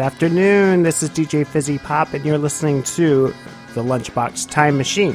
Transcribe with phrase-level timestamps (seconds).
[0.00, 0.82] Good afternoon.
[0.82, 3.34] This is DJ Fizzy Pop, and you're listening to
[3.74, 5.14] the Lunchbox Time Machine.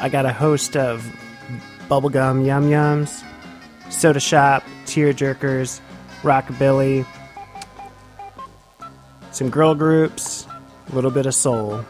[0.00, 1.04] I got a host of
[1.90, 3.22] bubblegum yum yums,
[3.90, 5.82] soda shop, tear jerkers,
[6.22, 7.04] rockabilly,
[9.30, 10.46] some girl groups,
[10.90, 11.84] a little bit of soul.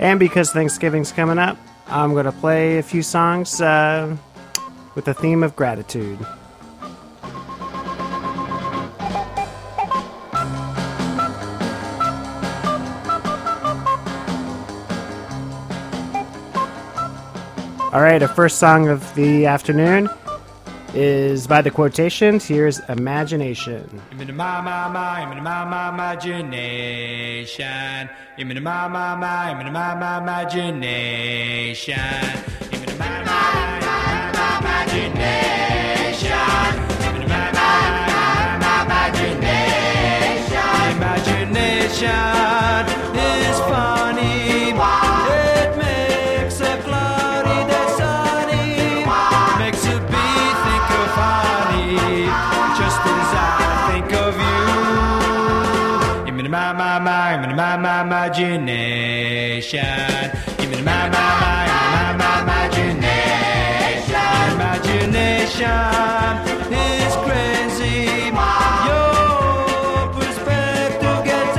[0.00, 4.16] And because Thanksgiving's coming up, I'm going to play a few songs uh,
[4.94, 6.18] with the theme of gratitude.
[17.92, 20.08] All right, our first song of the afternoon
[20.94, 22.44] is by the quotations.
[22.46, 24.00] Here's Imagination.
[24.12, 24.60] Imagination.
[30.20, 30.70] Imagination.
[40.96, 42.69] Imagination.
[58.54, 60.30] Imagination.
[60.58, 61.66] You mean my, my, my,
[62.18, 62.98] my, my, imagination.
[64.54, 65.70] Imagination
[66.72, 68.00] is crazy.
[68.86, 71.58] Your perspective gets.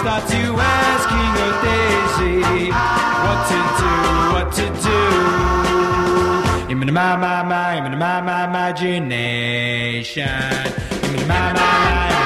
[0.00, 2.38] Starts you asking a daisy
[3.24, 3.92] what to do,
[4.34, 5.00] what to do.
[6.70, 10.24] You mean my, my, my, my, my, my imagination.
[11.02, 12.17] My, my, my, my, my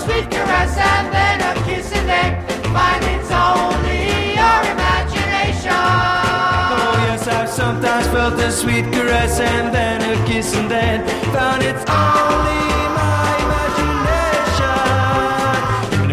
[0.00, 2.30] sweet caress and then a kiss and then
[2.72, 5.72] find it's only your imagination?
[5.72, 11.62] Oh yes, I've sometimes felt a sweet caress and then a kiss and then found
[11.62, 12.62] it's only
[12.98, 14.56] my imagination.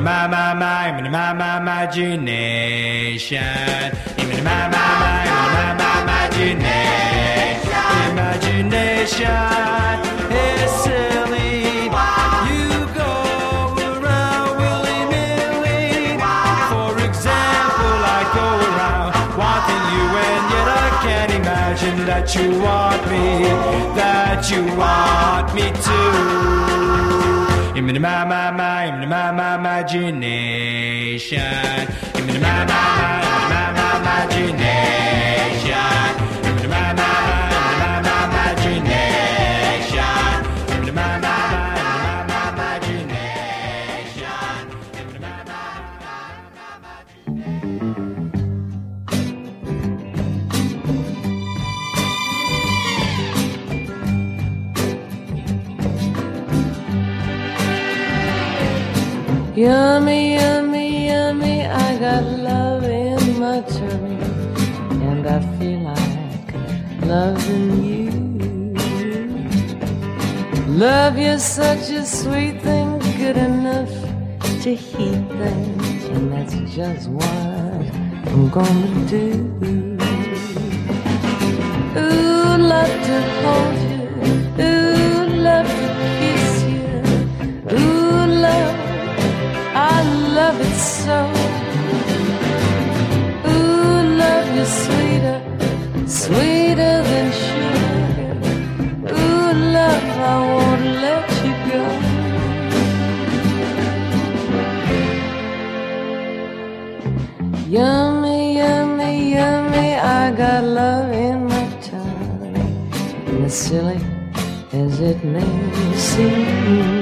[0.04, 3.38] My, my, my, my, my, my imagination.
[4.18, 6.68] You my, my, my, my, my, my imagination.
[8.12, 10.07] Imagination
[22.28, 23.48] that you want me,
[23.96, 25.96] that you want me to.
[27.82, 31.40] Mean my, my, my, my, my, my imagination.
[32.28, 35.17] My, my, my imagination.
[59.58, 64.22] Yummy, yummy, yummy, I got love in my tummy,
[65.04, 66.54] and I feel like
[67.02, 68.12] loving you.
[70.68, 73.90] Love you such a sweet thing, good enough
[74.62, 79.32] to heat things, and that's just what I'm gonna do.
[81.98, 84.06] Ooh, love to hold you,
[84.64, 85.97] ooh, love to
[91.08, 91.20] so.
[93.52, 95.40] Ooh, love you sweeter,
[96.22, 98.34] sweeter than sugar.
[99.16, 101.84] Ooh, love, I won't let you go.
[107.78, 109.90] Yummy, yummy, yummy,
[110.20, 112.70] I got love in my tummy.
[113.28, 114.02] And as silly
[114.74, 115.54] as it may
[116.10, 116.97] seem.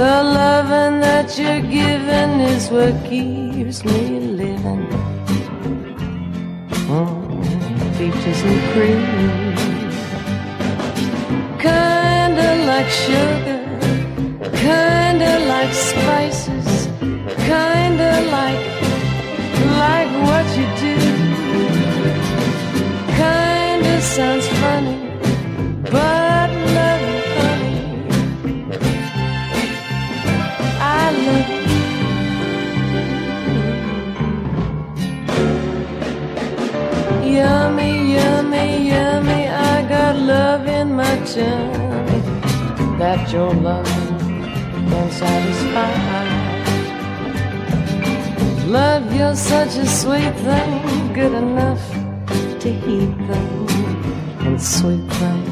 [0.00, 4.86] The loving that you're giving is what keeps me living.
[6.88, 7.20] Oh,
[7.98, 9.02] peaches and cream.
[11.66, 13.60] Kinda like sugar,
[14.66, 16.88] kinda like spices,
[17.50, 18.64] kinda like,
[19.84, 20.96] like what you do.
[23.20, 24.98] Kinda sounds funny,
[25.92, 26.19] but
[38.90, 39.42] yummy.
[39.48, 42.20] I got love in my tummy
[42.98, 43.86] that your love
[44.90, 45.92] can satisfy.
[48.66, 51.84] Love, you're such a sweet thing, good enough
[52.62, 53.66] to heat them,
[54.46, 55.44] and sweet thing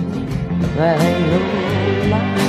[0.76, 2.47] that ain't no lie.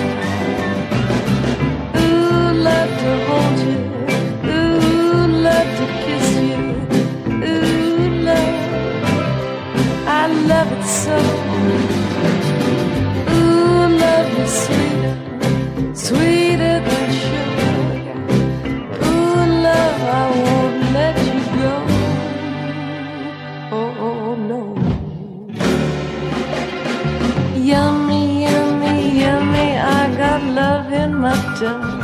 [31.59, 31.98] Yeah.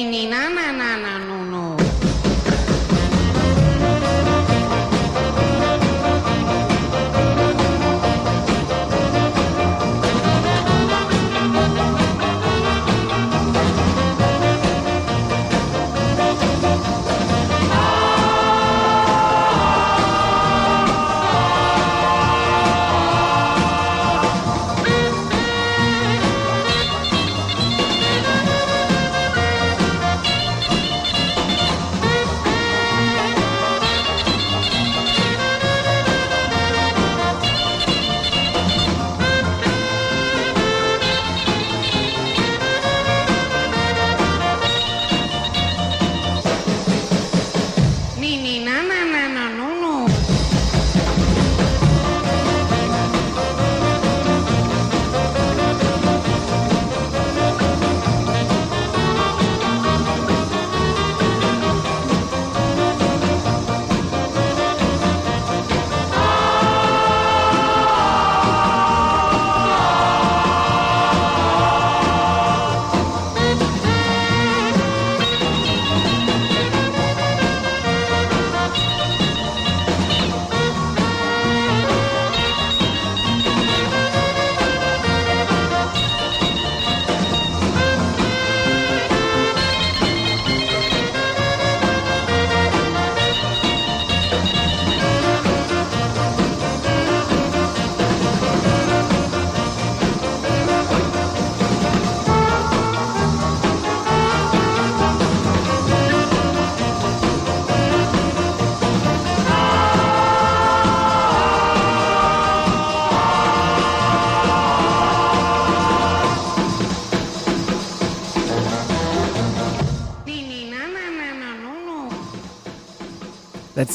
[0.00, 1.89] Ni ni na na na na no no.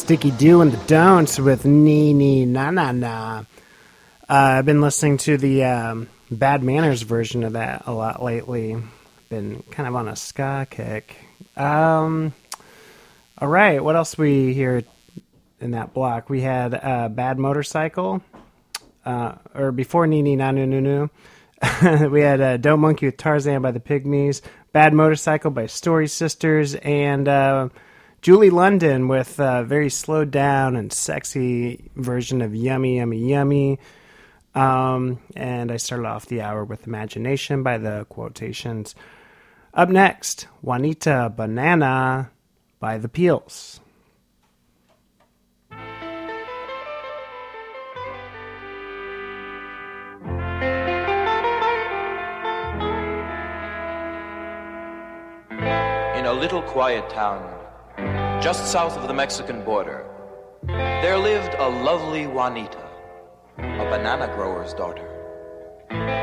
[0.08, 3.40] Dicky Doo and the Don'ts with Nee Nee Na Na Na.
[3.40, 3.44] Uh,
[4.28, 8.78] I've been listening to the um, Bad Manners version of that a lot lately.
[9.30, 11.16] Been kind of on a ska kick.
[11.58, 12.34] Um,
[13.40, 14.84] all right, what else we hear
[15.60, 16.30] in that block?
[16.30, 18.22] We had uh, Bad Motorcycle,
[19.08, 21.10] uh, or before Nee Na Nu Nu.
[22.10, 26.76] we had uh, Don't Monkey with Tarzan by the Pygmies, Bad Motorcycle by Storey Sisters,
[26.76, 27.70] and uh,
[28.26, 33.78] Julie London with a very slowed down and sexy version of Yummy, Yummy, Yummy.
[34.56, 38.96] Um, and I started off the hour with Imagination by the Quotations.
[39.76, 42.32] Up next, Juanita Banana
[42.80, 43.80] by the Peels.
[55.52, 57.55] In a little quiet town,
[58.42, 60.06] just south of the Mexican border,
[60.68, 62.90] there lived a lovely Juanita,
[63.58, 65.10] a banana grower's daughter.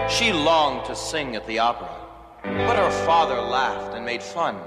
[0.08, 1.94] She longed to sing at the opera,
[2.42, 4.58] but her father laughed and made fun.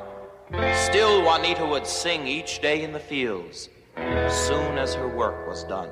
[0.74, 5.90] Still, Juanita would sing each day in the fields, soon as her work was done.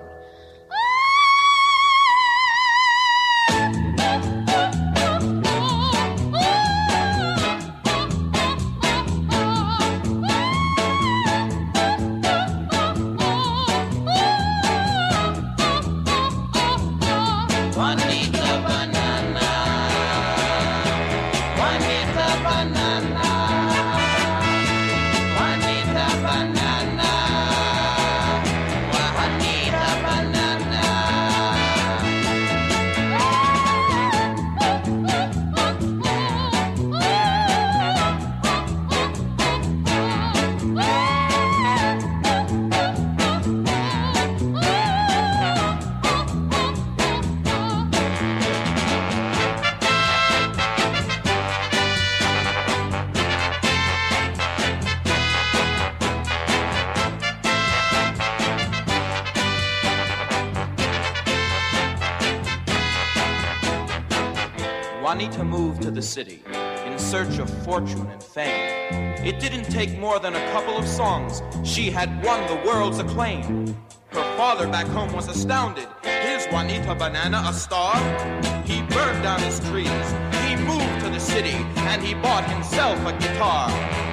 [66.03, 66.43] City
[66.85, 69.15] in search of fortune and fame.
[69.25, 71.41] It didn't take more than a couple of songs.
[71.63, 73.75] She had won the world's acclaim.
[74.09, 75.87] Her father back home was astounded.
[76.03, 77.95] Is Juanita Banana a star?
[78.65, 80.07] He burned down his trees.
[80.43, 81.57] He moved to the city
[81.89, 84.12] and he bought himself a guitar.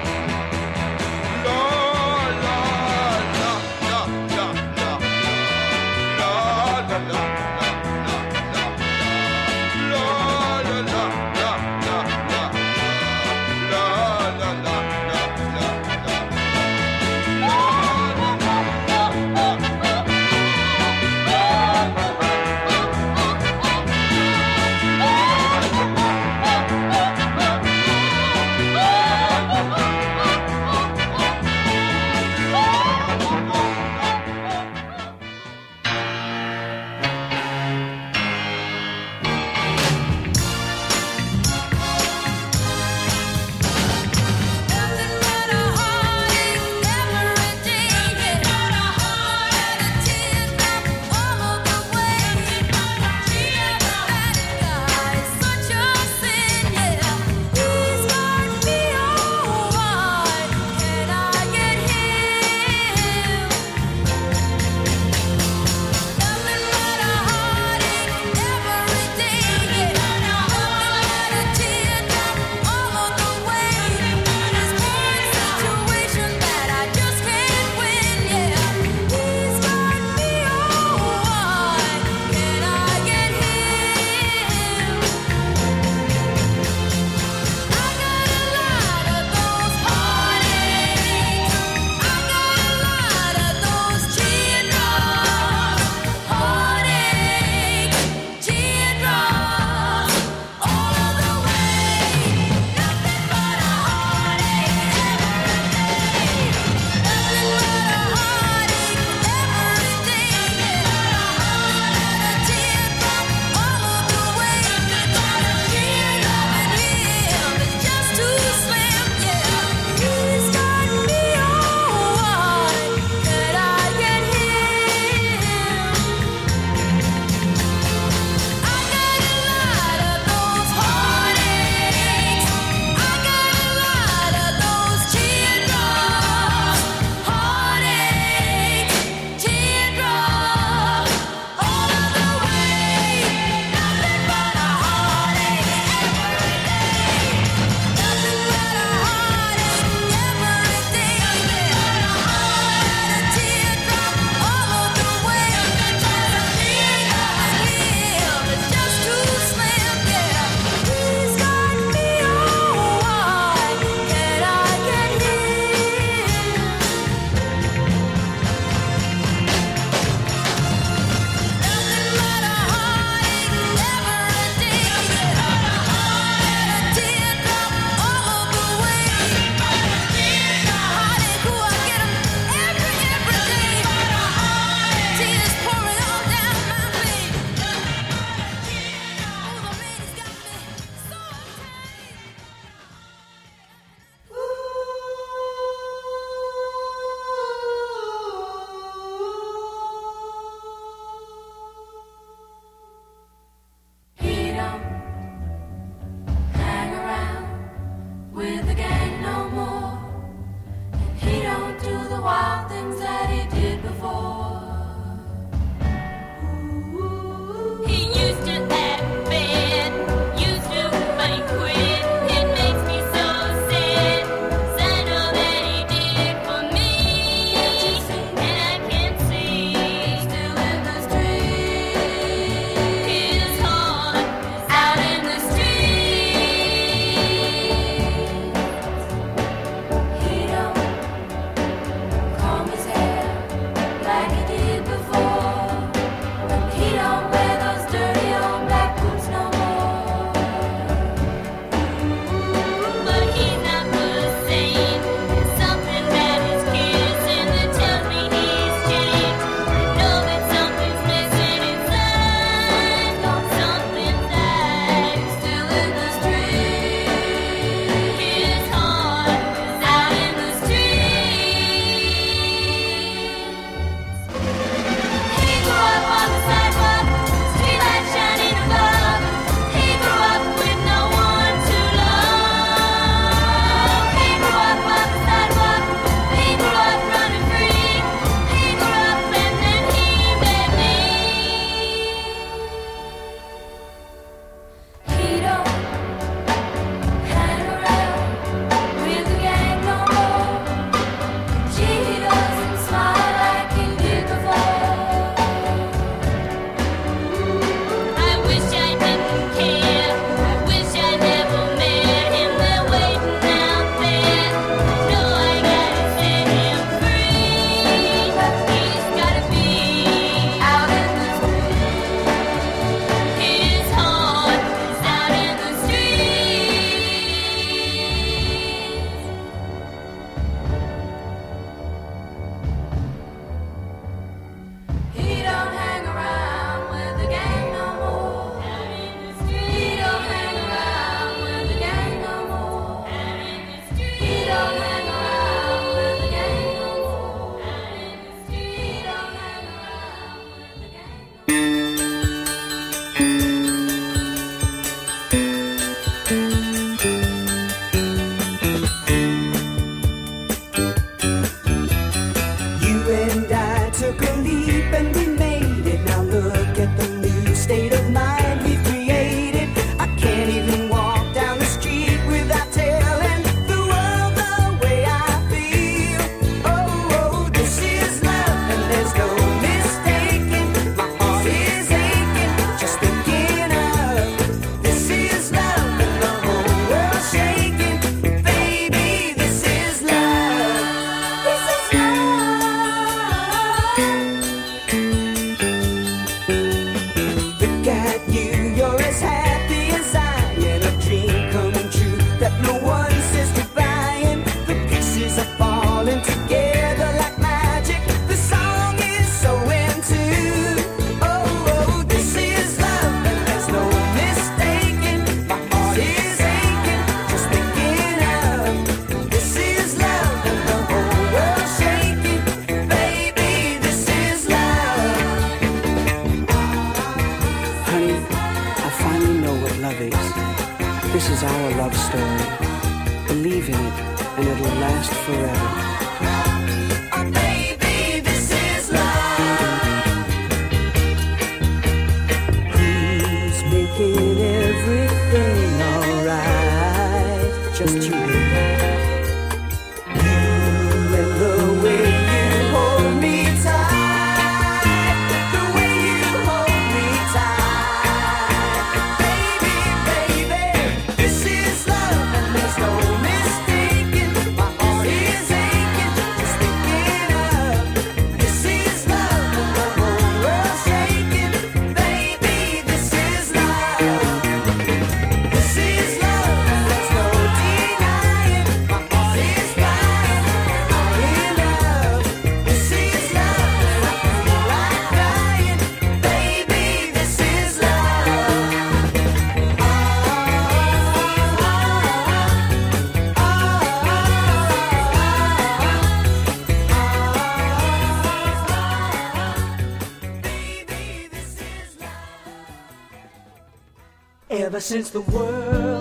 [504.91, 506.00] since the world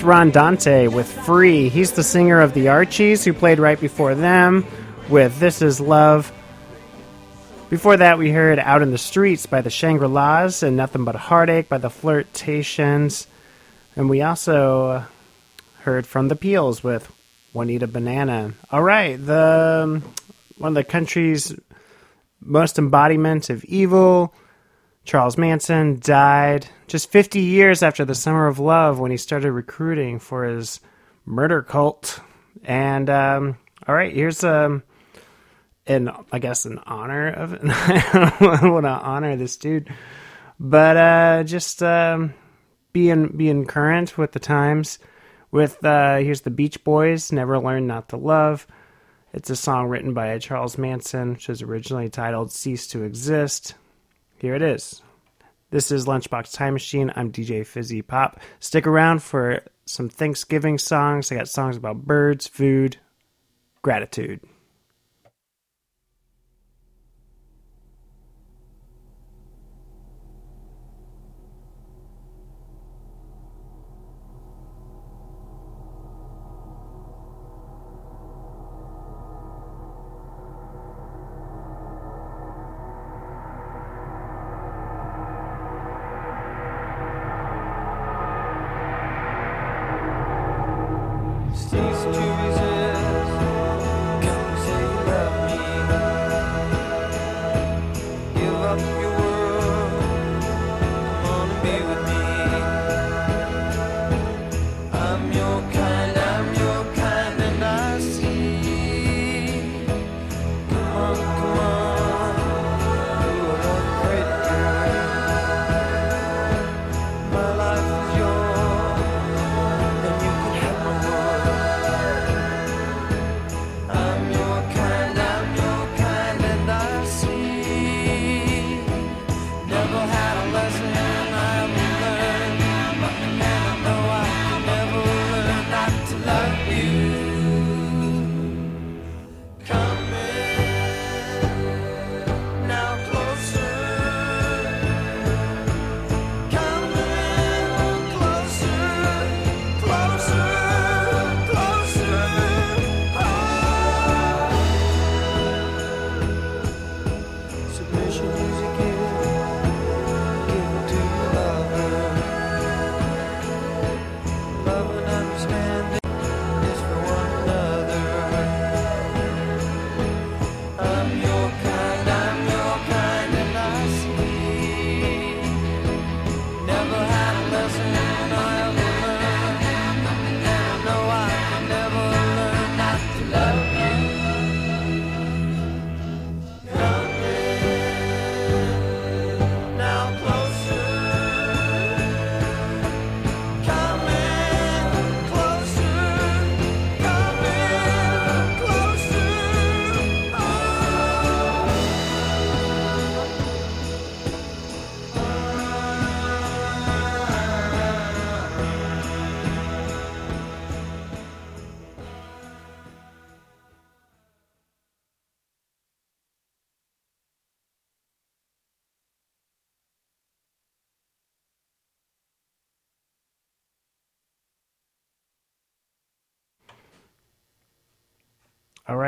[0.00, 1.68] That's Ron Dante with Free.
[1.68, 4.64] He's the singer of the Archies, who played right before them
[5.10, 6.32] with This Is Love.
[7.68, 11.68] Before that, we heard Out in the Streets by the Shangri-Las and Nothing But Heartache
[11.68, 13.26] by the Flirtations.
[13.94, 15.04] And we also
[15.80, 17.12] heard from the Peels with
[17.52, 18.54] Juanita Banana.
[18.70, 20.14] All right, the um,
[20.56, 21.54] one of the country's
[22.40, 24.32] most embodiment of evil,
[25.04, 30.18] Charles Manson, died just 50 years after the Summer of Love when he started recruiting
[30.18, 30.80] for his
[31.24, 32.18] murder cult.
[32.64, 34.82] And um, all right, here's um,
[35.86, 37.60] an I guess an honor of it.
[37.64, 39.88] I don't want to honor this dude,
[40.58, 42.34] but uh, just um,
[42.92, 44.98] being being current with the times.
[45.52, 48.66] With uh, here's the Beach Boys, "Never Learn Not to Love."
[49.32, 53.74] It's a song written by Charles Manson, which was originally titled "Cease to Exist."
[54.38, 55.02] Here it is.
[55.72, 57.12] This is Lunchbox Time Machine.
[57.14, 58.40] I'm DJ Fizzy Pop.
[58.58, 61.30] Stick around for some Thanksgiving songs.
[61.30, 62.96] I got songs about birds, food,
[63.80, 64.40] gratitude.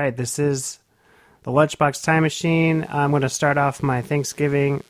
[0.03, 0.81] Right, this is
[1.45, 2.87] the Lunchbox Time Machine.
[2.91, 4.83] I'm going to start off my Thanksgiving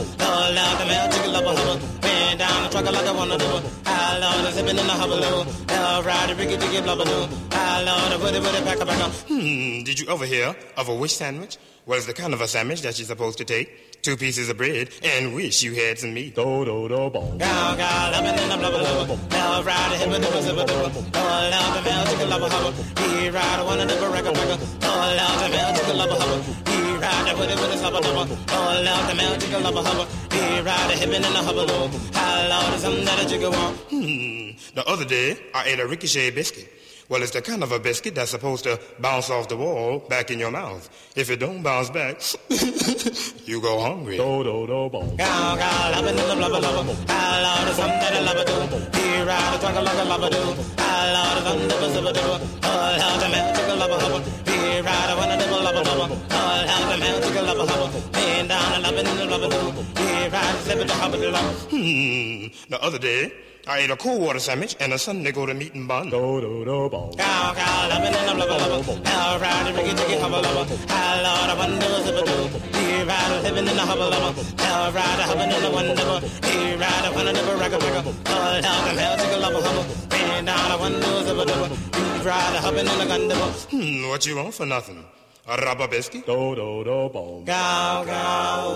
[0.56, 0.86] love the
[1.32, 2.02] love a.
[2.02, 3.91] Bend down, the truck like a one of them.
[4.12, 5.50] I love the zipping in the hubba lubber.
[5.70, 7.34] Love ride a ricky chicken blubber blubber.
[7.52, 9.12] I love the woody woody back up back up.
[9.30, 11.58] Hmm, did you ever hear of a wish sandwich?
[11.86, 14.58] Well, it's the kind of a sandwich that you're supposed to take two pieces of
[14.58, 16.36] bread and wish you had some meat.
[16.36, 17.40] Do, do, do, boom.
[17.40, 19.18] Cow, cow, loving in the blubber blubber.
[19.32, 20.92] Love ride a hip and the zipper zipper.
[21.16, 22.72] Oh, love the male chicken love hubba.
[23.00, 24.66] He ride a one of the baraka baraka.
[24.84, 26.38] Oh, love the male chicken love hubba.
[26.70, 28.38] He ride a with it with a slubber lubber.
[28.50, 30.04] Oh, love the male chicken love hubba.
[30.36, 31.98] He ride a hip and the hubba lubber.
[32.14, 33.78] How loud is something that a chicken want?
[34.02, 36.68] Hmm, the other day I ate a ricochet biscuit.
[37.08, 40.32] Well, it's the kind of a biscuit that's supposed to bounce off the wall back
[40.32, 40.90] in your mouth.
[41.16, 42.20] If it don't bounce back,
[43.46, 44.18] you go hungry.
[44.18, 45.18] Do, do, do, boom.
[45.18, 46.96] Cow, cow, loving in the blubber blubber.
[47.12, 48.98] How loud is something that a lover do?
[48.98, 50.42] He ride a truck like a lover do.
[50.82, 52.26] How loud is something that a zipper do?
[52.64, 54.20] Oh, love the male chicken love hubba.
[54.50, 56.16] He ride a one of the blubber blubber.
[56.26, 58.18] Love the male chicken love hubba.
[58.18, 60.02] Laying down and loving in the blubber do.
[60.02, 61.70] He ride a zipper to hubba the love.
[61.70, 63.32] Hmm, the other day
[63.68, 66.10] I ate a cool water sandwich and a Sunday go to meat and bun.
[66.10, 67.14] Do, do, do, boom.
[67.14, 69.02] Cow, cow, loving in the blubber blubber.
[69.04, 70.76] Now ride a ricky chicken hubba lubber.
[70.90, 72.38] How loud I wonder what's zipper do?
[72.78, 74.44] He ride a living in the hubba lubber.
[74.58, 76.20] Now ride a hubbing in the one double.
[76.50, 78.12] He ride a one of the baraka baraka.
[78.26, 79.84] Oh, love the male chicken love hubba.
[80.10, 81.54] Bend down, I wonder what's zipper do?
[81.98, 83.52] He ride a hubbing in the gun double.
[83.70, 85.06] Hmm, what you want for nothing?
[85.48, 86.26] a rubber biscuit.
[86.26, 87.46] Do do do boom.
[87.46, 88.70] Cow, cow,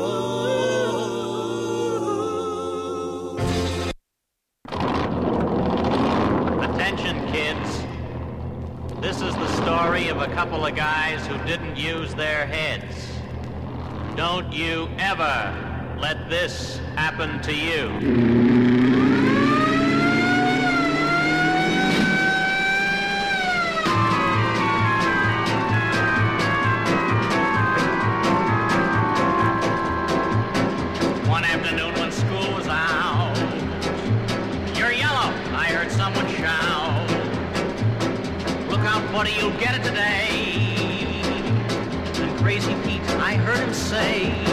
[9.05, 13.07] This is the story of a couple of guys who didn't use their heads.
[14.15, 19.04] Don't you ever let this happen to you.
[39.45, 41.21] You'll get it today.
[42.15, 44.44] And Crazy Pete, I heard him say,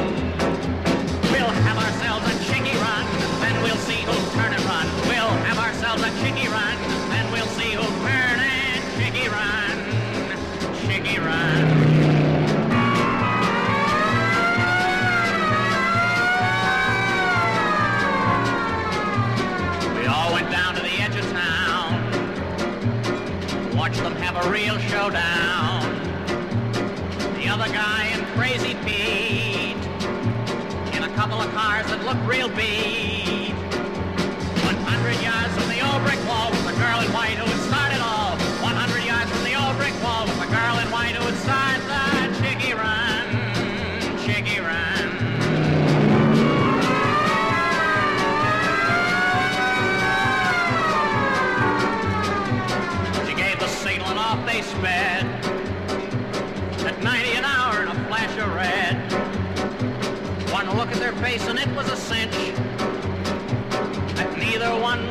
[24.33, 25.83] have a real showdown.
[27.35, 29.77] The other guy and Crazy Pete
[30.97, 33.53] in a couple of cars that looked real beat.
[33.53, 37.62] 100 yards from the old brick wall was the girl in white who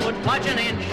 [0.05, 0.85] would budge an inch.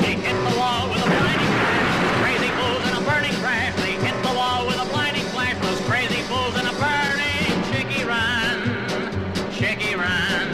[0.00, 2.22] They hit the wall with a blinding flash.
[2.22, 3.74] Crazy fools in a burning crash.
[3.82, 5.56] They hit the wall with a blinding flash.
[5.64, 8.56] Those crazy fools in a burning chicky run.
[9.52, 10.46] Chicky run.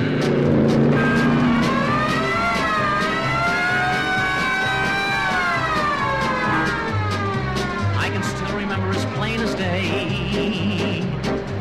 [7.99, 11.03] I can still remember as plain as day.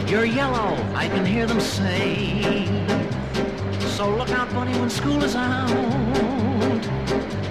[0.08, 2.71] You're yellow, I can hear them say.
[4.02, 5.70] So look out, bunny, when school is out.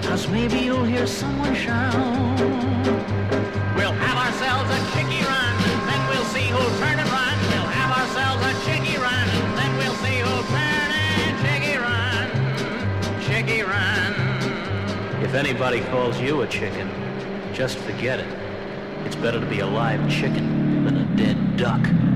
[0.03, 1.93] Cause maybe you'll hear someone shout.
[3.77, 5.53] We'll have ourselves a chicky run,
[5.87, 7.37] then we'll see who'll turn and run.
[7.53, 12.27] We'll have ourselves a chicky run, then we'll see who'll turn and chicky run.
[13.23, 15.23] Chicky run.
[15.23, 16.91] If anybody calls you a chicken,
[17.53, 18.27] just forget it.
[19.05, 22.10] It's better to be a live chicken than a dead duck.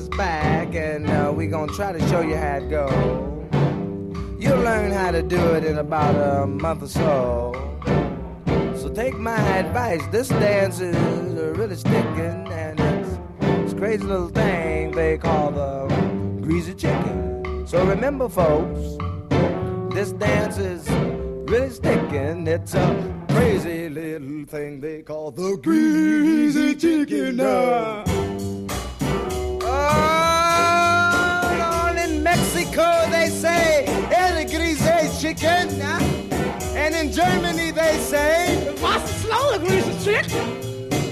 [0.00, 2.86] Is back, and uh, we gonna try to show you how it go.
[4.38, 7.52] You'll learn how to do it in about a month or so.
[8.76, 10.02] So take my advice.
[10.10, 15.86] This dance is uh, really sticking, and it's, a crazy little thing they call the
[16.40, 17.66] greasy chicken.
[17.66, 18.80] So remember, folks,
[19.94, 20.88] this dance is
[21.52, 22.46] really sticking.
[22.46, 22.86] It's a
[23.28, 27.36] crazy little thing they call the greasy chicken.
[27.36, 28.04] Now
[31.62, 35.68] all in Mexico they say El Grise chicken,
[36.76, 40.48] and in Germany they say Was slow Grise chicken,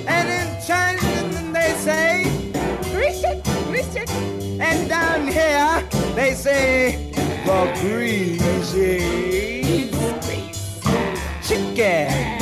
[0.06, 2.24] and in China they say
[2.92, 3.22] Grise
[3.94, 5.82] chicken, and down here
[6.14, 7.12] they say
[7.44, 8.78] the Grise
[11.46, 12.37] chicken.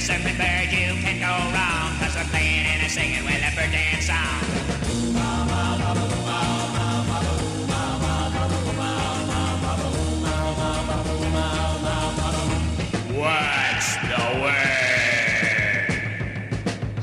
[0.00, 3.70] December bird, you can't go wrong, cause we're playing and a singing with a bird
[3.70, 4.16] dance song.
[13.12, 14.80] What's the word?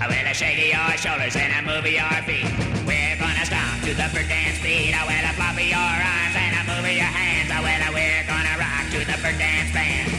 [0.01, 2.49] I will shake your shoulders and I move your feet.
[2.81, 4.97] We're gonna stomp to the bird dance beat.
[4.97, 7.51] I will flop your arms and I move your hands.
[7.51, 10.16] I will we're gonna rock to the bird dance band.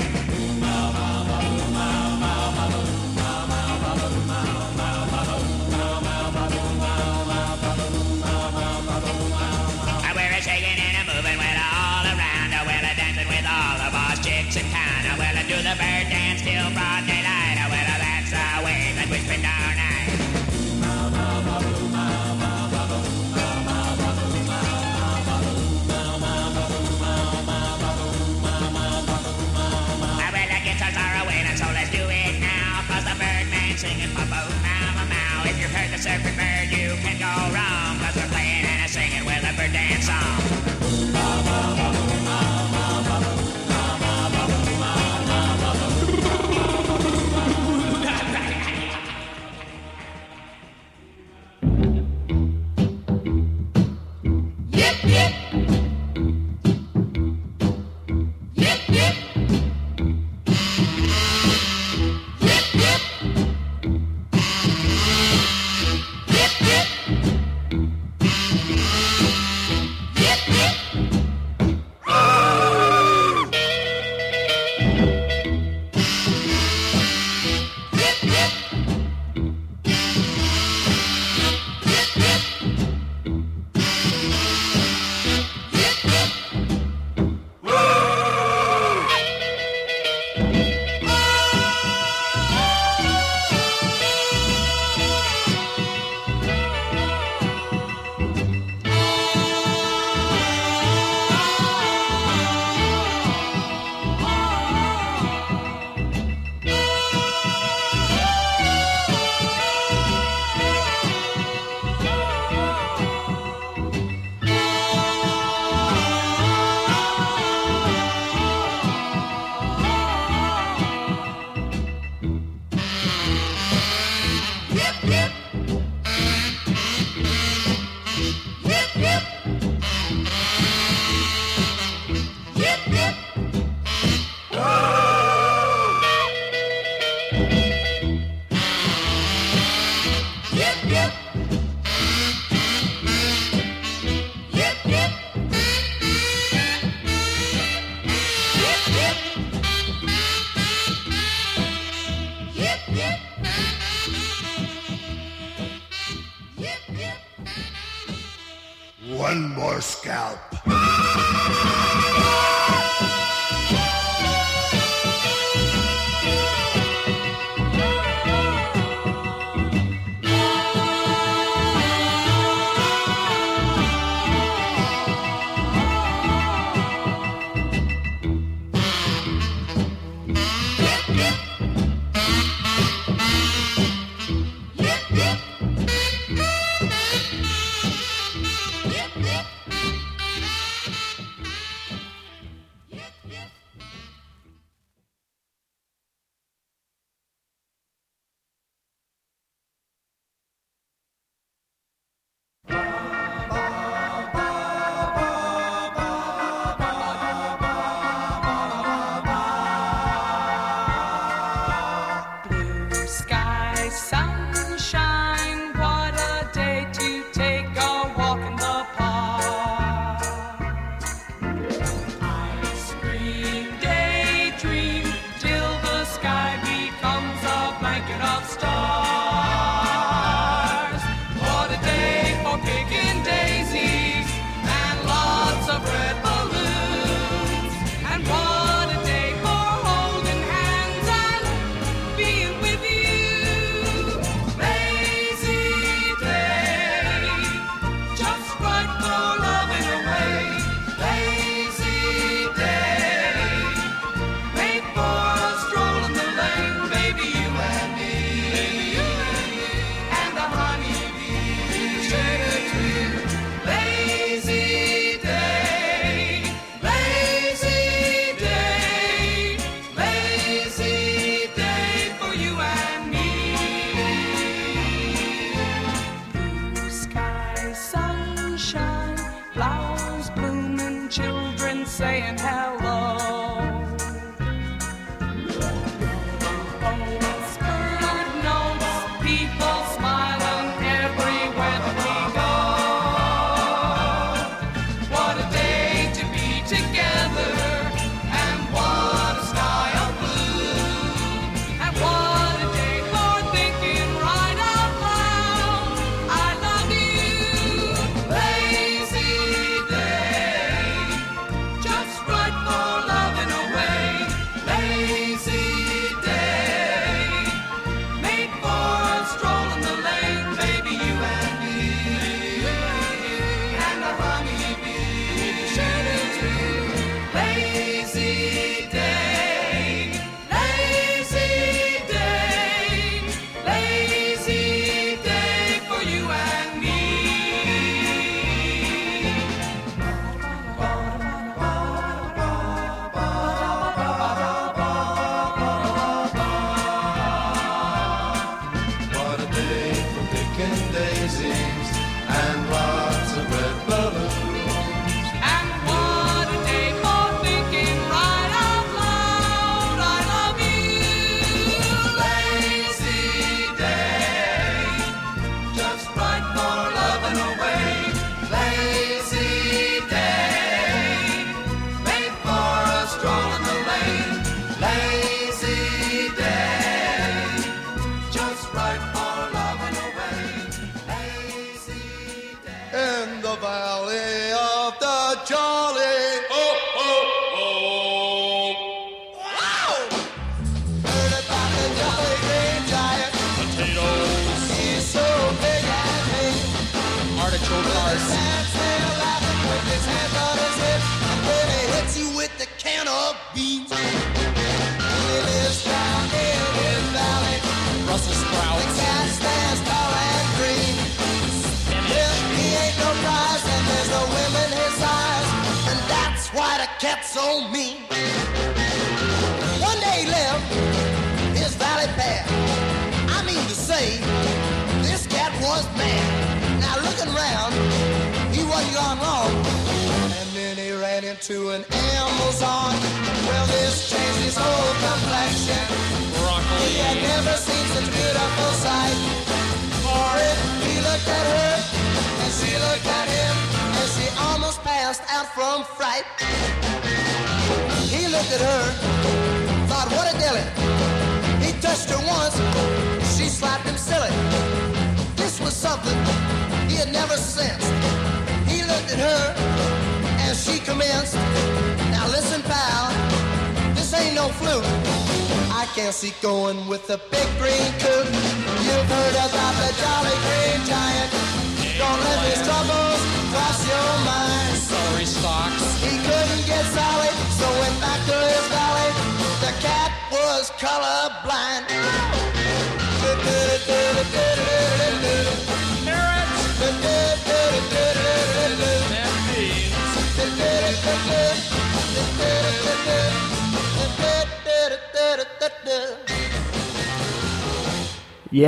[15.69, 16.18] the bird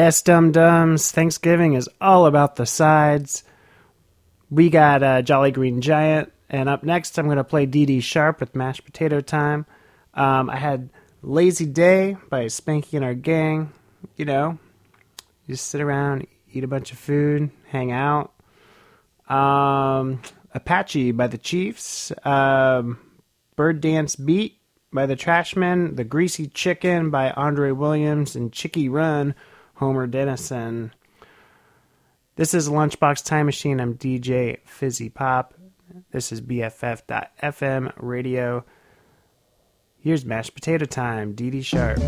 [0.00, 1.12] Yes, dum dums.
[1.12, 3.44] Thanksgiving is all about the sides.
[4.48, 8.00] We got uh, Jolly Green Giant, and up next I'm going to play Dee Dee
[8.00, 9.66] Sharp with Mashed Potato Time.
[10.14, 10.88] Um, I had
[11.20, 13.74] Lazy Day by Spanky and our gang.
[14.16, 14.58] You know,
[15.46, 18.32] you just sit around, eat a bunch of food, hang out.
[19.28, 20.22] Um,
[20.54, 22.10] Apache by the Chiefs.
[22.24, 22.98] Um,
[23.54, 24.62] Bird Dance Beat
[24.94, 25.96] by the Trashmen.
[25.96, 29.34] The Greasy Chicken by Andre Williams and Chicky Run
[29.80, 30.92] Homer Denison.
[32.36, 33.80] This is Lunchbox Time Machine.
[33.80, 35.54] I'm DJ Fizzy Pop.
[36.10, 38.62] This is BFF.FM radio.
[39.98, 41.98] Here's mashed potato time, Dee Dee Sharp.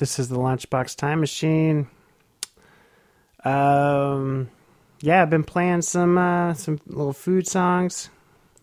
[0.00, 1.86] This is the Lunchbox Time Machine.
[3.44, 4.48] Um,
[5.02, 8.08] yeah, I've been playing some uh, some little food songs,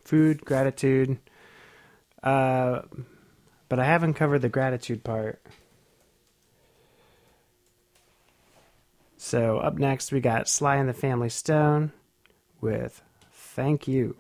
[0.04, 1.20] food gratitude.
[2.24, 2.82] Uh,
[3.70, 5.40] but I haven't covered the gratitude part.
[9.18, 11.92] So up next we got Sly and the Family Stone
[12.62, 14.16] with "Thank You."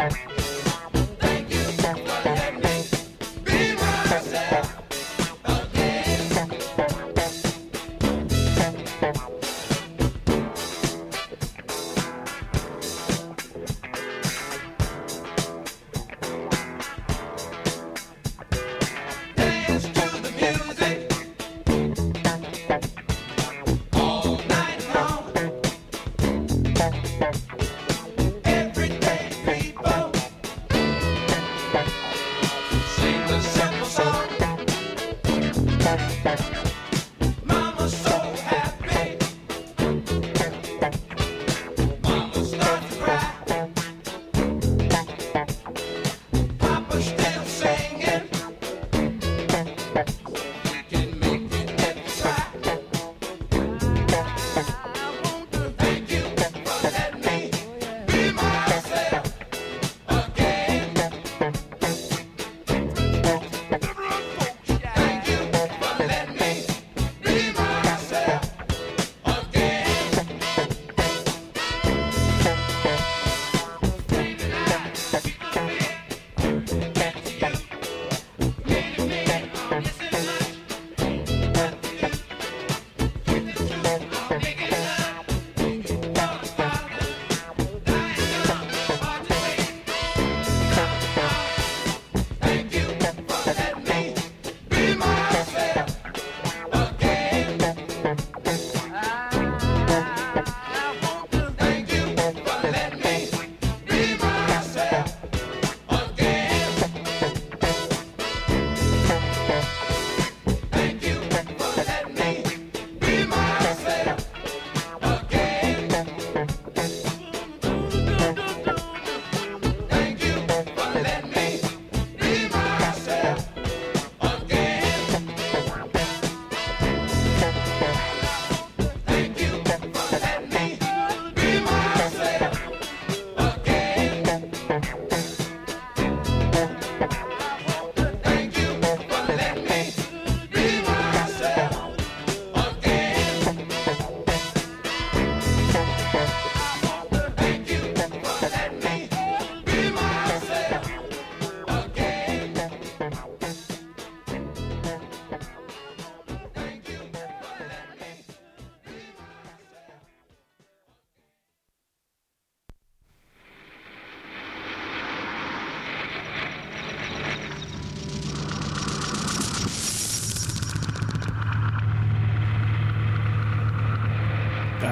[0.00, 0.29] Bye.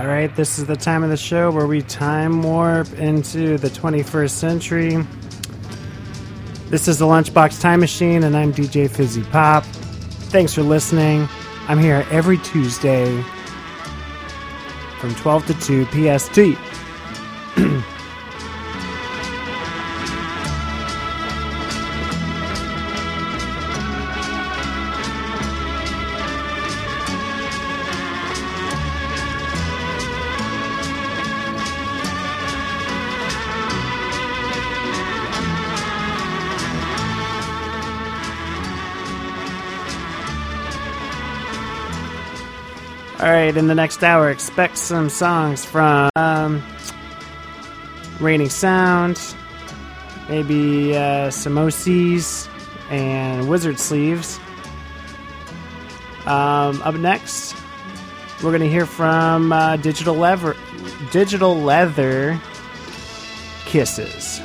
[0.09, 4.31] Alright, this is the time of the show where we time warp into the 21st
[4.31, 5.07] century.
[6.71, 9.65] This is the Lunchbox Time Machine, and I'm DJ Fizzy Pop.
[10.33, 11.29] Thanks for listening.
[11.69, 13.23] I'm here every Tuesday
[14.99, 16.68] from 12 to 2 PST.
[43.49, 46.63] right, in the next hour, expect some songs from um,
[48.21, 49.35] Reigning Sound,
[50.29, 52.47] maybe uh, Samosies,
[52.91, 54.39] and Wizard Sleeves.
[56.27, 57.55] Um, up next,
[58.43, 60.55] we're going to hear from uh, Digital Lever,
[61.11, 62.39] Digital Leather
[63.65, 64.43] Kisses.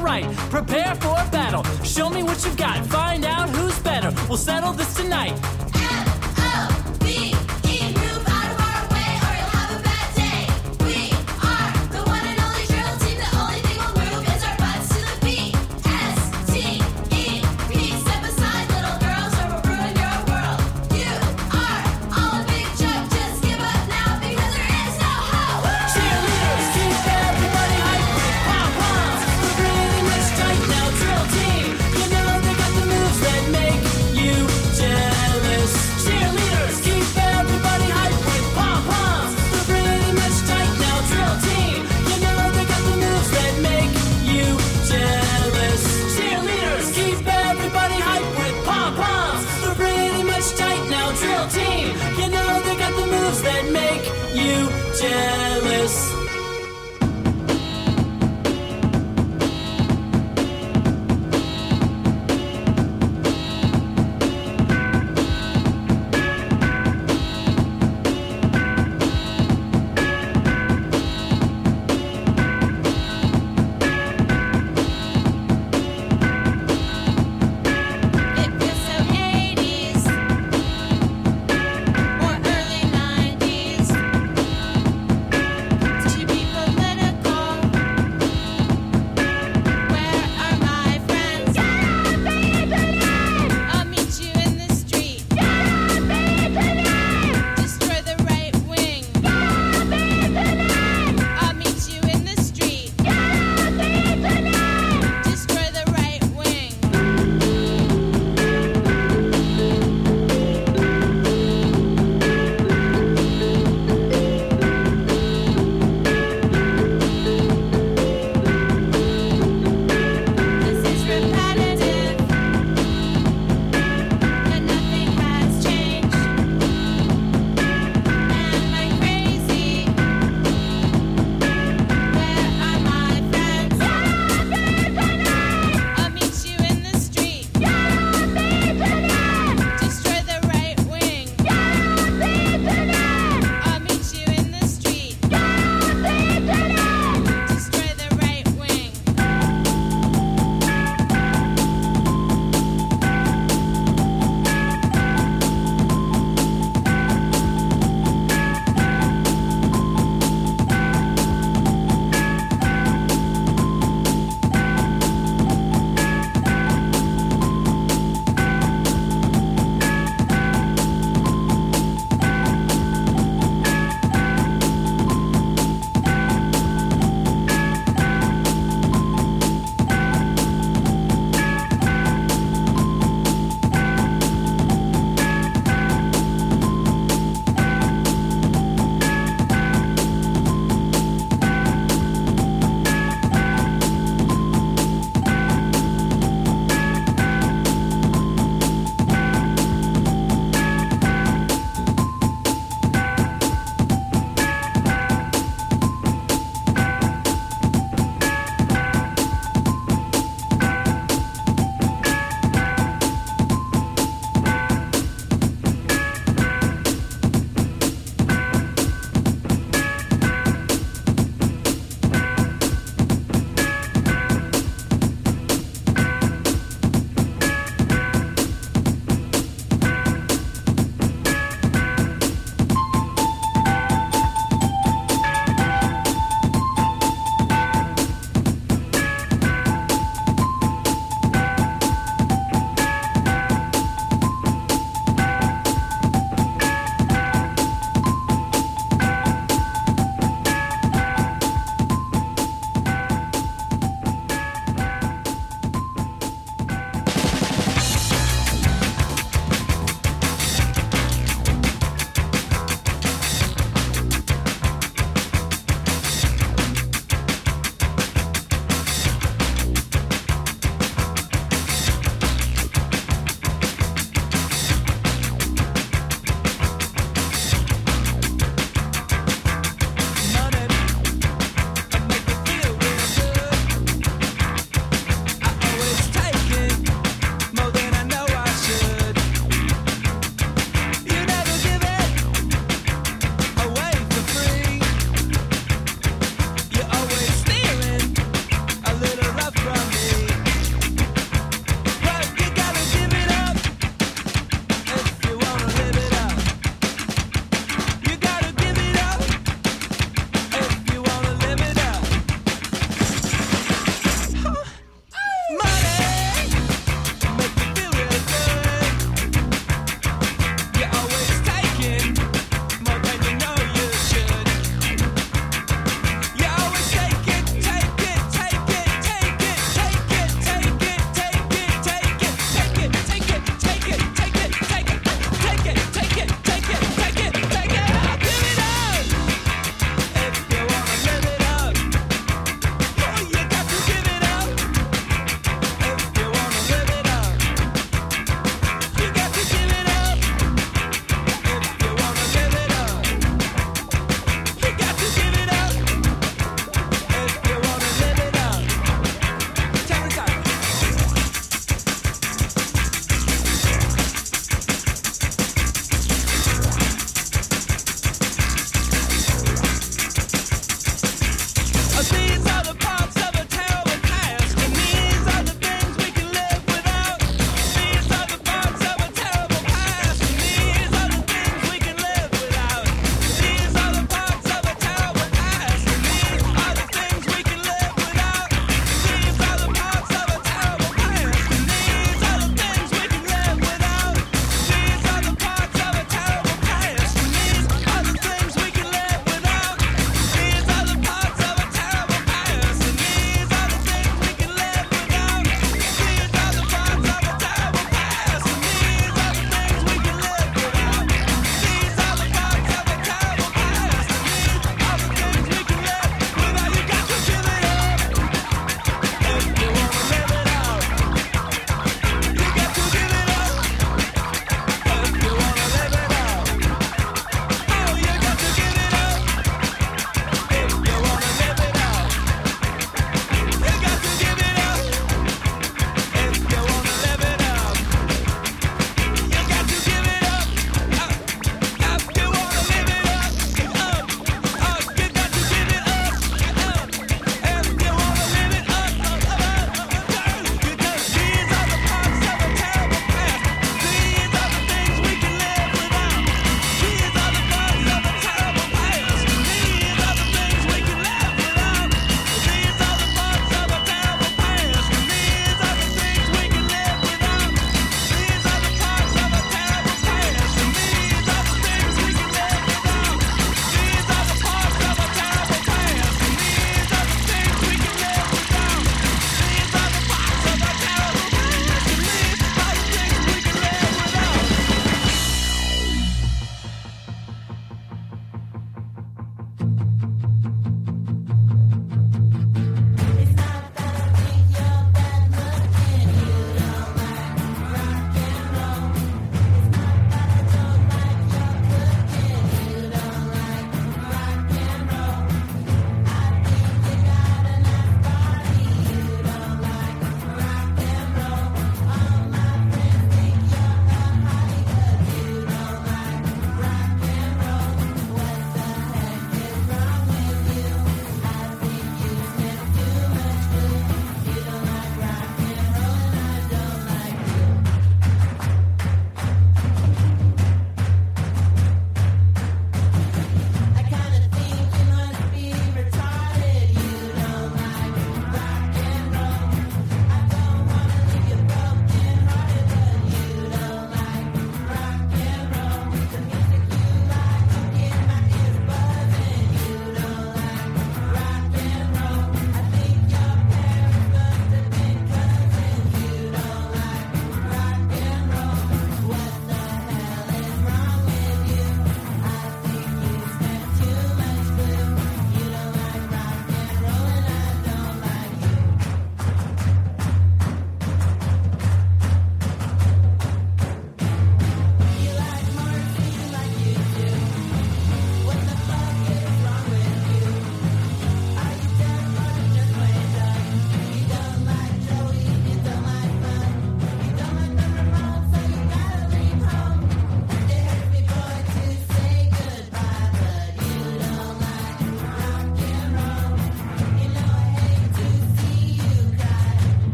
[0.00, 0.24] right.
[0.50, 1.62] Prepare for battle.
[1.84, 2.84] Show me what you've got.
[2.86, 4.12] Find out who's better.
[4.28, 5.38] We'll settle this tonight.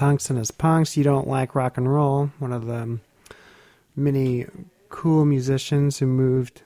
[0.00, 0.96] Hunx and his Punx.
[0.96, 2.30] You don't like rock and roll.
[2.38, 2.98] One of the
[3.94, 4.46] many
[4.88, 6.62] cool musicians who moved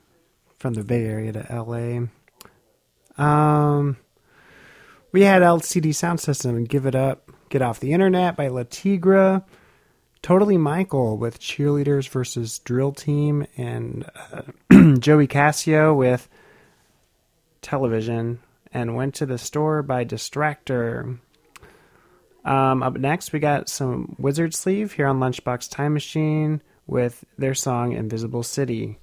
[0.57, 2.07] from the Bay Area to LA.
[3.23, 3.97] Um,
[5.11, 9.43] we had LCD Soundsystem and Give It Up, Get Off the Internet by Le Tigre.
[10.21, 14.41] Totally Michael with Cheerleaders versus Drill Team and uh,
[14.99, 16.27] Joey Casio with
[17.61, 18.39] Television
[18.73, 21.19] and Went to the Store by Distractor.
[22.45, 27.55] Um, up next, we got some Wizard Sleeve here on Lunchbox Time Machine with their
[27.55, 28.99] song Invisible City.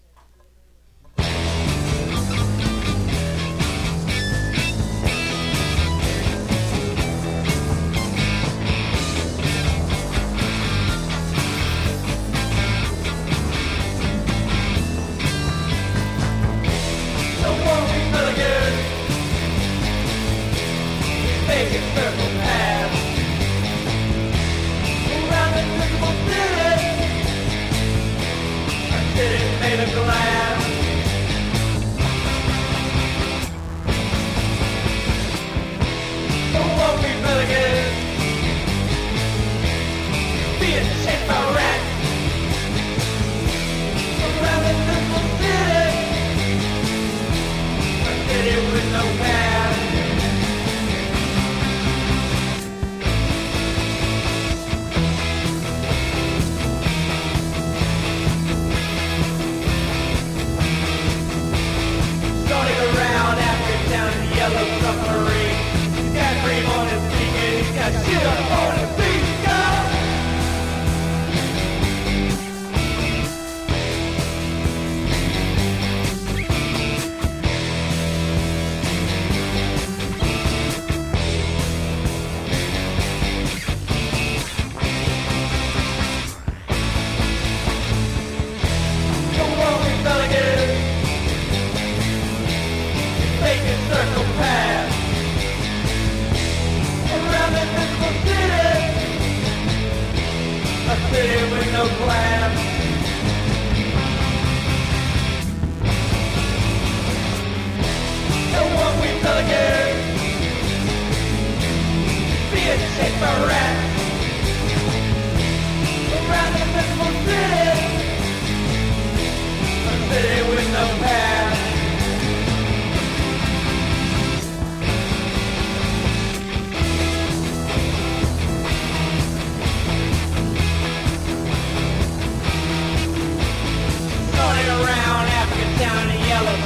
[67.83, 68.72] Got shit up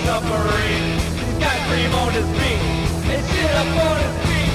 [0.07, 2.62] He's got cream on his feet
[3.11, 4.53] and shit up on his feet.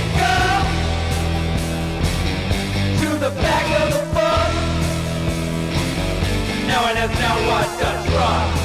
[3.02, 4.52] To the back of the bus.
[7.02, 8.58] That's not what to trust.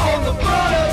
[0.00, 0.87] On the front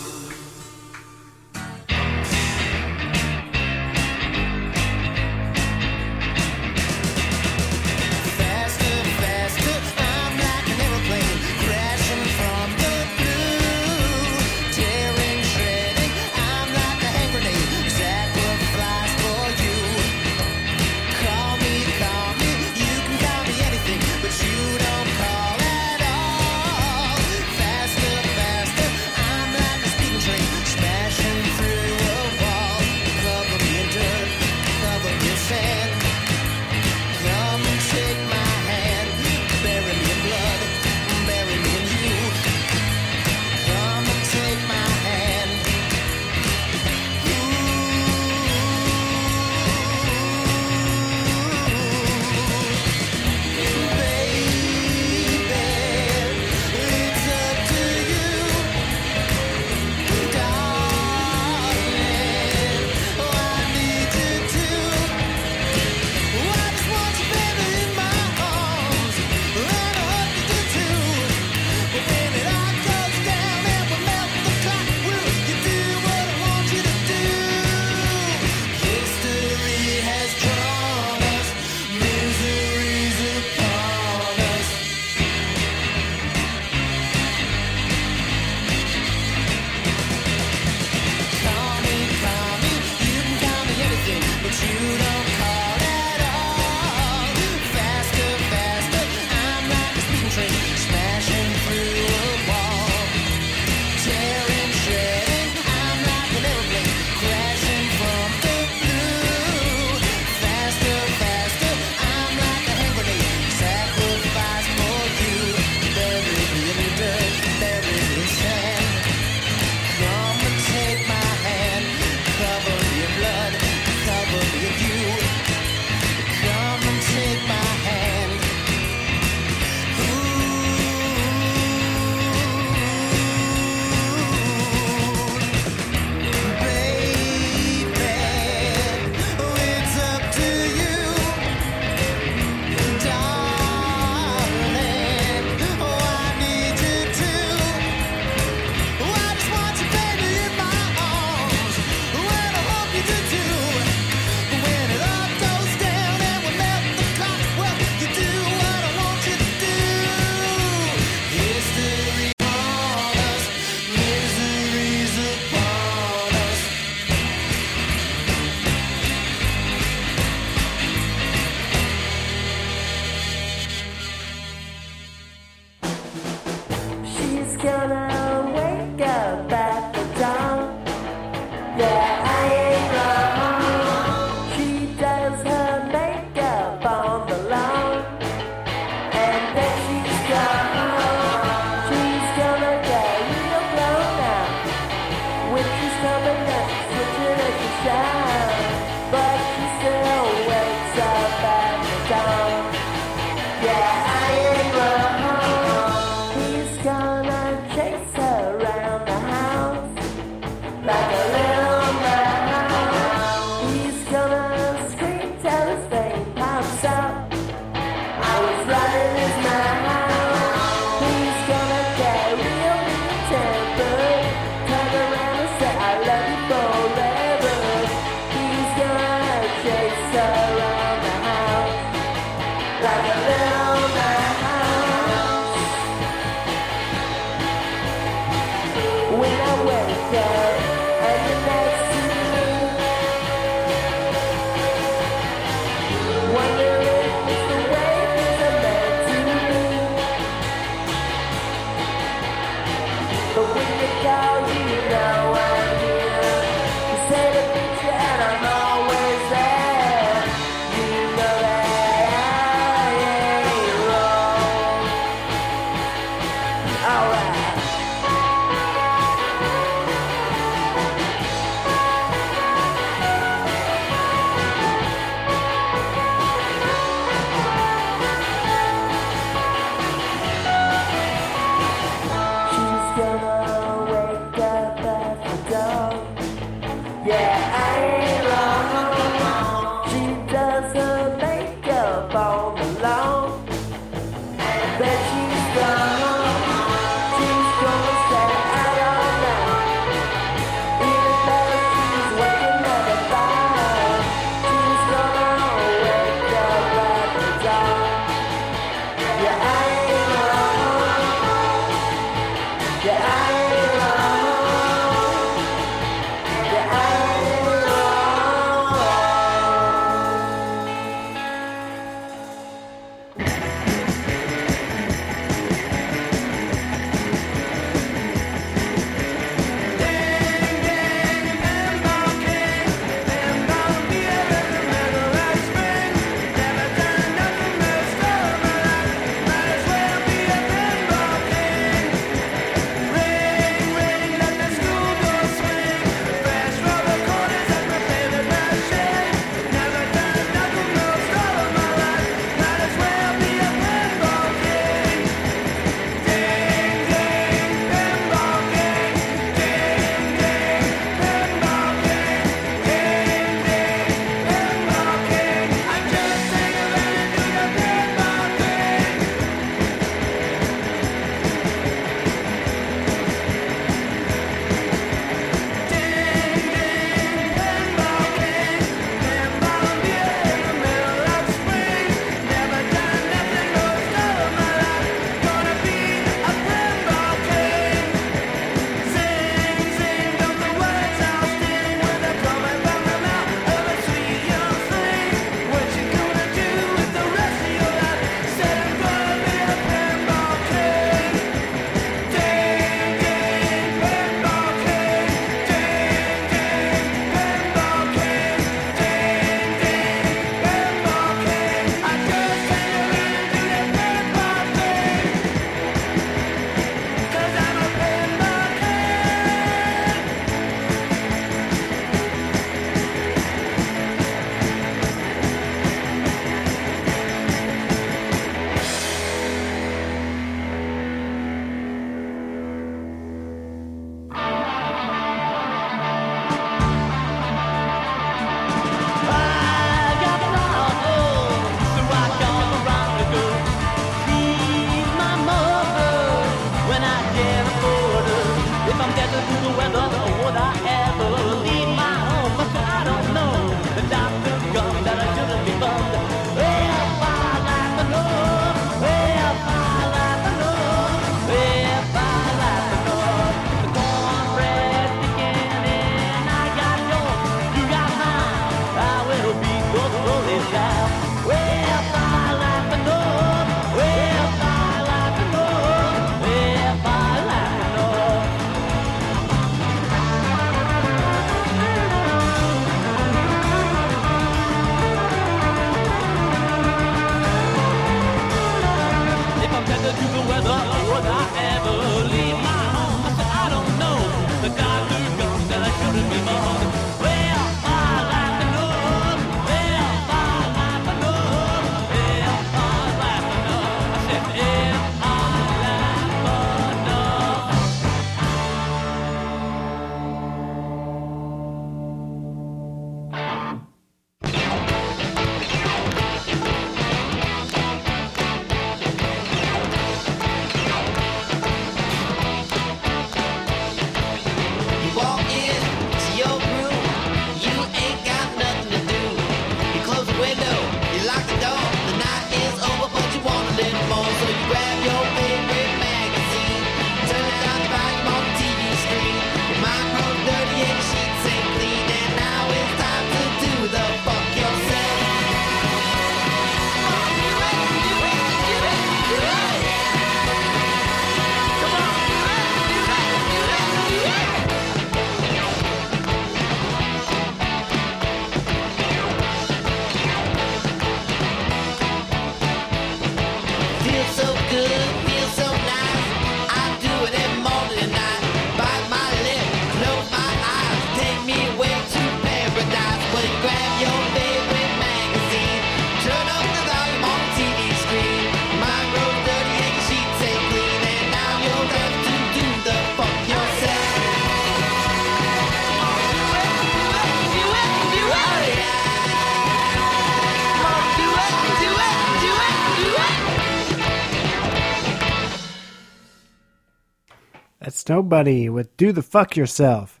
[597.88, 600.00] Nobody with Do the Fuck Yourself.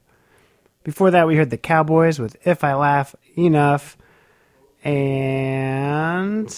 [0.82, 3.96] Before that, we heard the Cowboys with If I Laugh Enough
[4.82, 6.48] and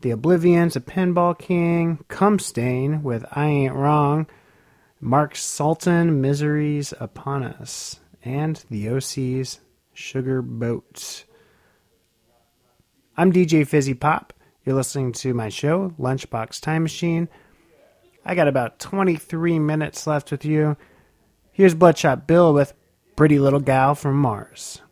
[0.00, 4.26] The Oblivians, A Pinball King, Cum Stain with I Ain't Wrong,
[5.00, 9.60] Mark Sultan, Miseries Upon Us, and The OC's
[9.94, 11.24] Sugar Boats.
[13.16, 14.32] I'm DJ Fizzy Pop.
[14.64, 17.28] You're listening to my show, Lunchbox Time Machine.
[18.28, 20.76] I got about 23 minutes left with you.
[21.52, 22.74] Here's Bloodshot Bill with
[23.14, 24.82] Pretty Little Gal from Mars.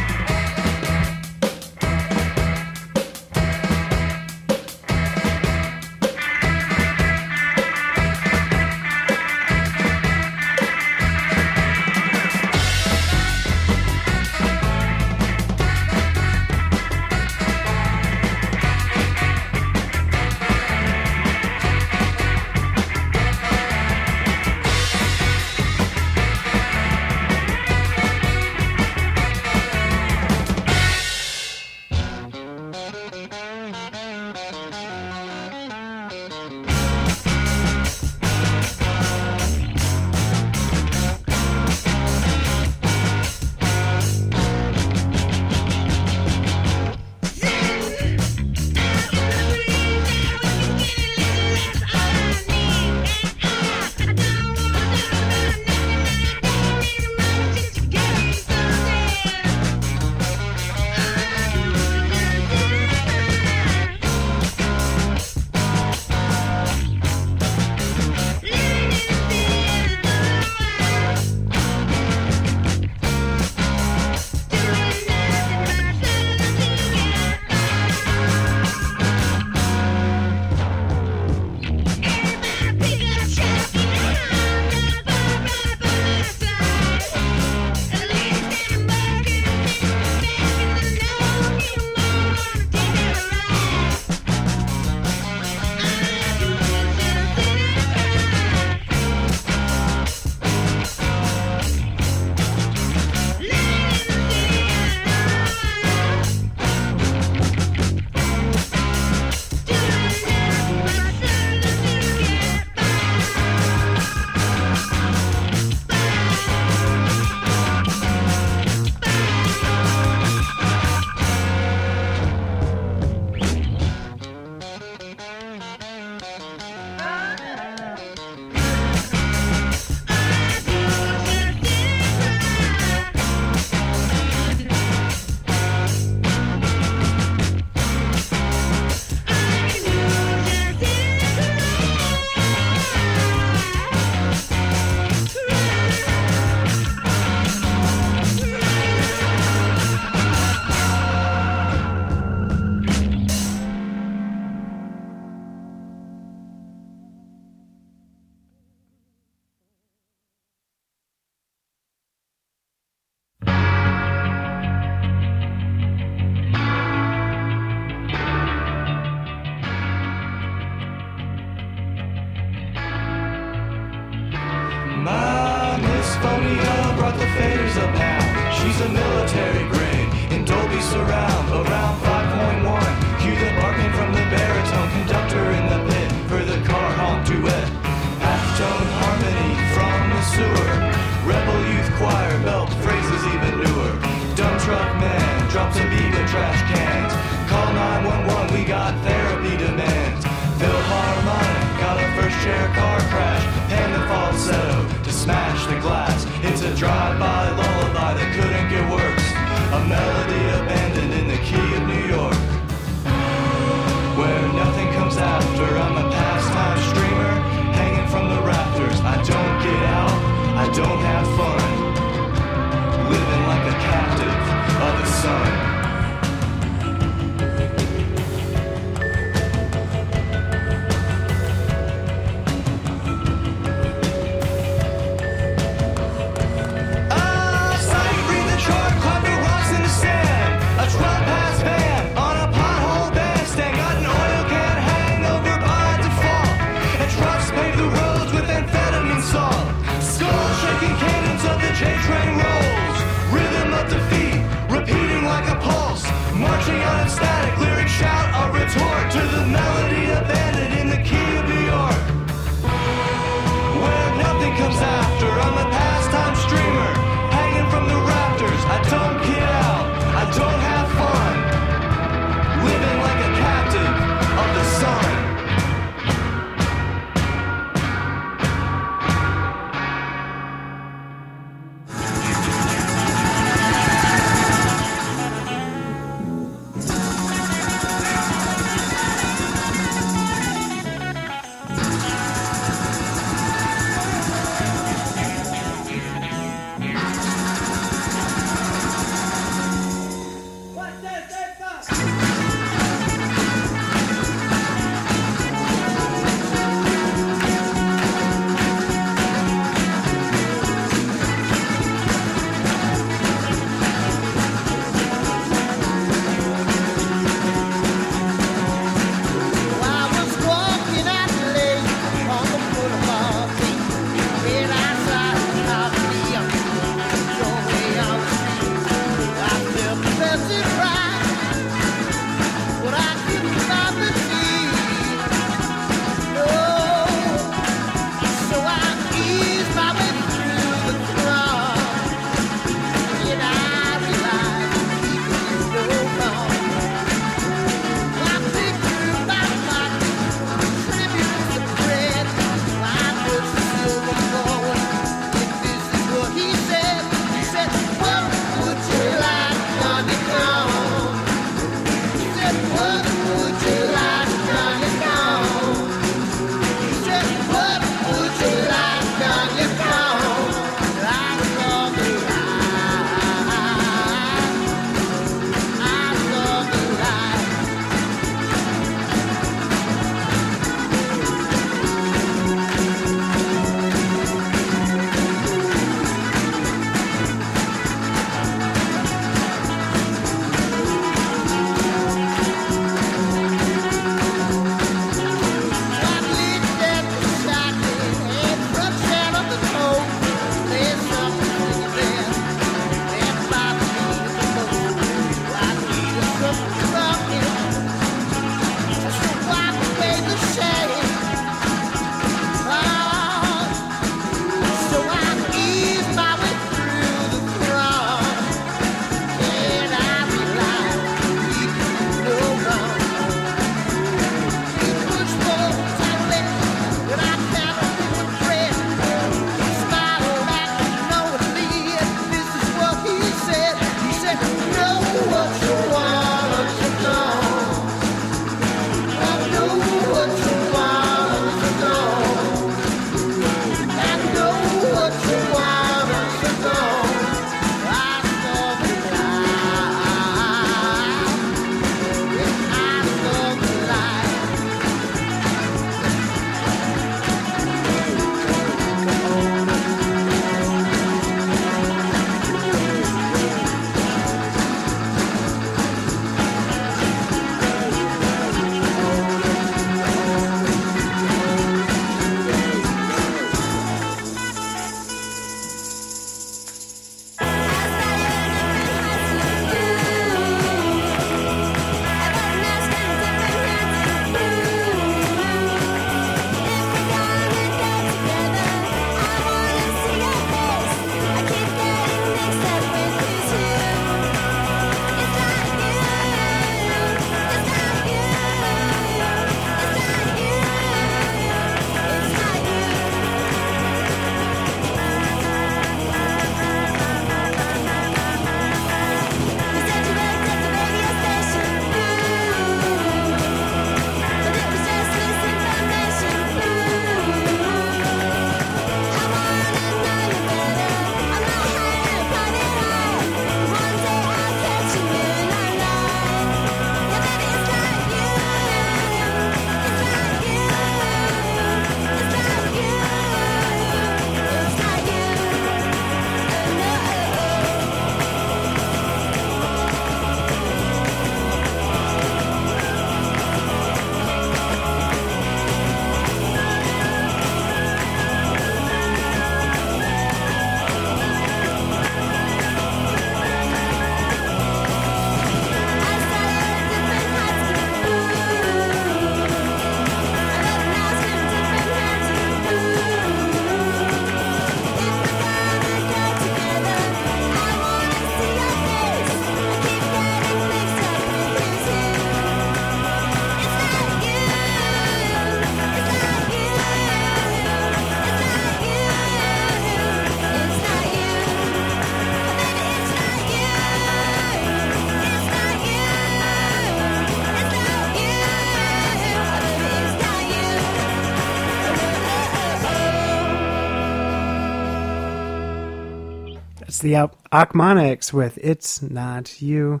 [597.04, 600.00] The Achmonics with It's Not You.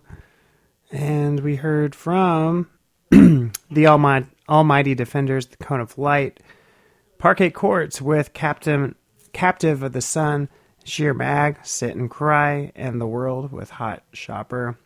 [0.90, 2.70] And we heard from
[3.10, 6.40] the Almighty, Almighty Defenders, the Cone of Light,
[7.18, 8.94] Parquet Courts with Captain
[9.34, 10.48] Captive of the Sun,
[10.82, 14.78] Sheer Mag, Sit and Cry, and The World with Hot Shopper.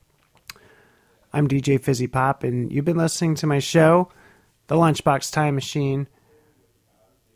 [1.33, 4.11] I'm DJ Fizzy Pop, and you've been listening to my show,
[4.67, 6.09] The Lunchbox Time Machine.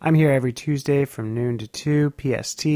[0.01, 2.67] I'm here every Tuesday from noon to 2 PST.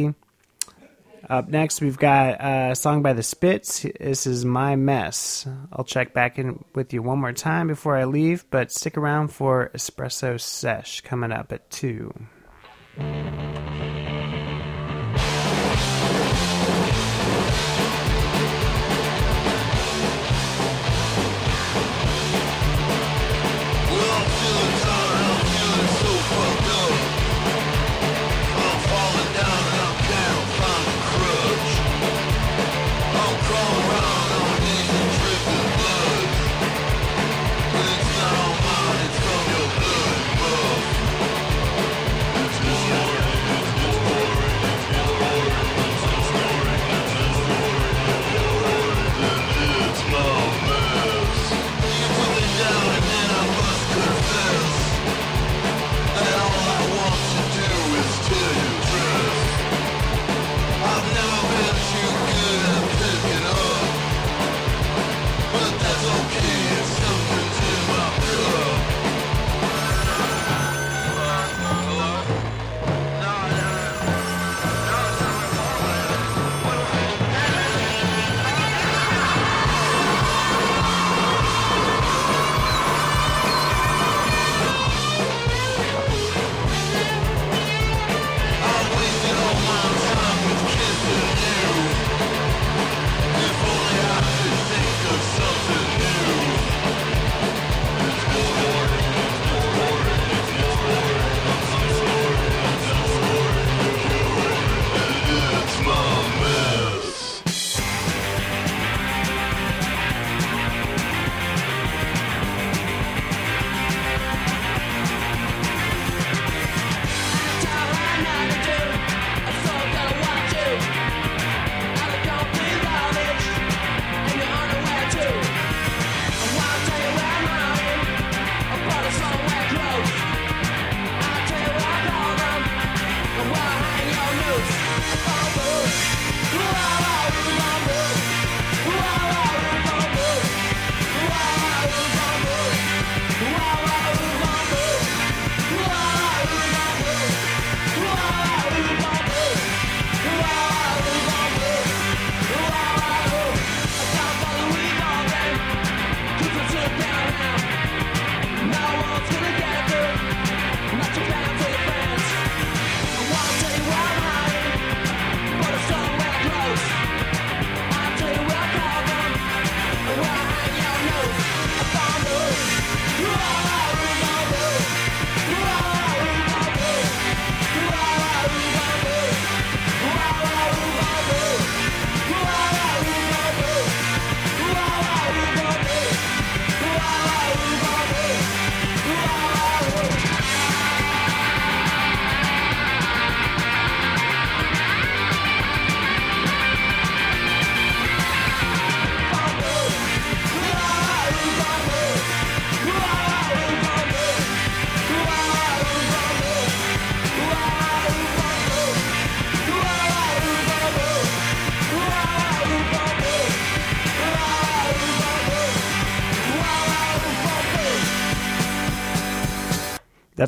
[1.28, 3.84] Up next, we've got a song by the Spits.
[3.98, 5.44] This is My Mess.
[5.72, 9.28] I'll check back in with you one more time before I leave, but stick around
[9.28, 12.12] for Espresso Sesh coming up at 2.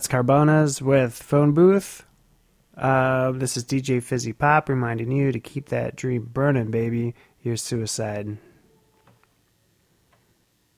[0.08, 2.04] Carbonas with Phone Booth.
[2.76, 7.14] Uh, this is DJ Fizzy Pop reminding you to keep that dream burning, baby.
[7.38, 8.38] Here's suicide.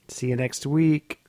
[0.08, 1.19] See you next week.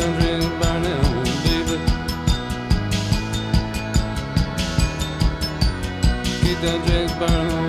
[0.00, 0.60] them drink
[1.44, 1.76] baby.
[6.86, 7.67] Drink by.